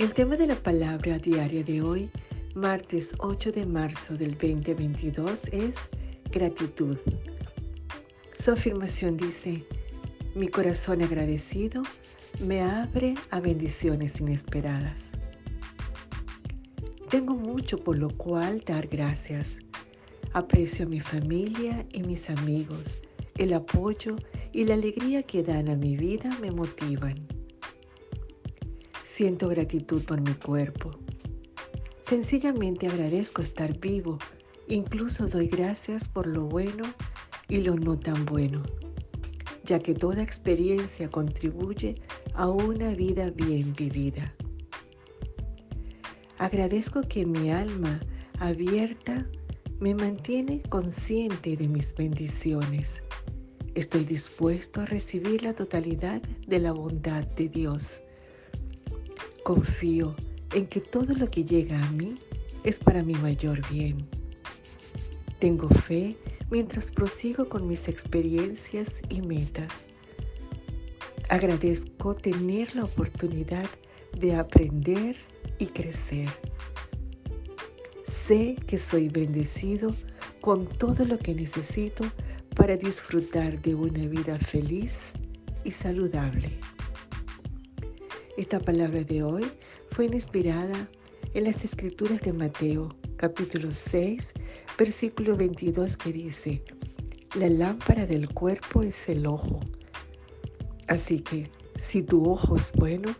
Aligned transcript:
El 0.00 0.14
tema 0.14 0.34
de 0.38 0.46
la 0.46 0.54
palabra 0.54 1.18
diaria 1.18 1.62
de 1.62 1.82
hoy, 1.82 2.08
martes 2.54 3.14
8 3.18 3.52
de 3.52 3.66
marzo 3.66 4.16
del 4.16 4.30
2022, 4.30 5.48
es 5.52 5.76
gratitud. 6.32 6.96
Su 8.38 8.52
afirmación 8.52 9.18
dice, 9.18 9.62
mi 10.34 10.48
corazón 10.48 11.02
agradecido 11.02 11.82
me 12.42 12.62
abre 12.62 13.14
a 13.30 13.40
bendiciones 13.40 14.18
inesperadas. 14.20 15.10
Tengo 17.10 17.34
mucho 17.34 17.76
por 17.76 17.98
lo 17.98 18.08
cual 18.08 18.62
dar 18.64 18.86
gracias. 18.86 19.58
Aprecio 20.32 20.86
a 20.86 20.88
mi 20.88 21.00
familia 21.00 21.84
y 21.92 22.04
mis 22.04 22.30
amigos. 22.30 23.02
El 23.36 23.52
apoyo 23.52 24.16
y 24.54 24.64
la 24.64 24.72
alegría 24.72 25.24
que 25.24 25.42
dan 25.42 25.68
a 25.68 25.76
mi 25.76 25.94
vida 25.94 26.34
me 26.40 26.50
motivan. 26.50 27.39
Siento 29.20 29.50
gratitud 29.50 30.02
por 30.04 30.22
mi 30.22 30.32
cuerpo. 30.32 30.92
Sencillamente 32.08 32.86
agradezco 32.86 33.42
estar 33.42 33.78
vivo. 33.78 34.18
Incluso 34.66 35.26
doy 35.26 35.46
gracias 35.46 36.08
por 36.08 36.26
lo 36.26 36.46
bueno 36.46 36.84
y 37.46 37.58
lo 37.58 37.76
no 37.76 37.98
tan 37.98 38.24
bueno, 38.24 38.62
ya 39.62 39.78
que 39.78 39.92
toda 39.92 40.22
experiencia 40.22 41.10
contribuye 41.10 42.00
a 42.32 42.48
una 42.48 42.94
vida 42.94 43.28
bien 43.28 43.74
vivida. 43.74 44.34
Agradezco 46.38 47.02
que 47.02 47.26
mi 47.26 47.50
alma 47.50 48.00
abierta 48.38 49.28
me 49.80 49.94
mantiene 49.94 50.62
consciente 50.62 51.58
de 51.58 51.68
mis 51.68 51.94
bendiciones. 51.94 53.02
Estoy 53.74 54.04
dispuesto 54.04 54.80
a 54.80 54.86
recibir 54.86 55.42
la 55.42 55.52
totalidad 55.52 56.22
de 56.22 56.58
la 56.58 56.72
bondad 56.72 57.26
de 57.26 57.50
Dios. 57.50 58.00
Confío 59.42 60.14
en 60.54 60.66
que 60.66 60.80
todo 60.80 61.14
lo 61.14 61.30
que 61.30 61.44
llega 61.44 61.80
a 61.82 61.90
mí 61.92 62.16
es 62.64 62.78
para 62.78 63.02
mi 63.02 63.14
mayor 63.14 63.60
bien. 63.70 64.06
Tengo 65.38 65.68
fe 65.68 66.16
mientras 66.50 66.90
prosigo 66.90 67.48
con 67.48 67.66
mis 67.66 67.88
experiencias 67.88 68.88
y 69.08 69.22
metas. 69.22 69.88
Agradezco 71.28 72.14
tener 72.14 72.74
la 72.74 72.84
oportunidad 72.84 73.66
de 74.18 74.34
aprender 74.34 75.16
y 75.58 75.66
crecer. 75.66 76.28
Sé 78.04 78.56
que 78.66 78.78
soy 78.78 79.08
bendecido 79.08 79.94
con 80.40 80.66
todo 80.66 81.04
lo 81.04 81.18
que 81.18 81.34
necesito 81.34 82.04
para 82.54 82.76
disfrutar 82.76 83.62
de 83.62 83.74
una 83.74 84.06
vida 84.06 84.38
feliz 84.38 85.12
y 85.64 85.70
saludable. 85.70 86.58
Esta 88.40 88.58
palabra 88.58 89.04
de 89.04 89.22
hoy 89.22 89.44
fue 89.90 90.06
inspirada 90.06 90.88
en 91.34 91.44
las 91.44 91.62
escrituras 91.62 92.22
de 92.22 92.32
Mateo, 92.32 92.88
capítulo 93.18 93.70
6, 93.70 94.32
versículo 94.78 95.36
22, 95.36 95.98
que 95.98 96.10
dice, 96.10 96.64
la 97.34 97.50
lámpara 97.50 98.06
del 98.06 98.32
cuerpo 98.32 98.82
es 98.82 99.10
el 99.10 99.26
ojo. 99.26 99.60
Así 100.88 101.20
que 101.20 101.50
si 101.78 102.02
tu 102.02 102.30
ojo 102.30 102.56
es 102.56 102.72
bueno, 102.72 103.14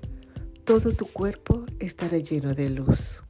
todo 0.65 0.91
tu 0.93 1.05
cuerpo 1.05 1.67
estará 1.81 2.17
lleno 2.17 2.55
de 2.55 2.71
luz. 2.71 3.21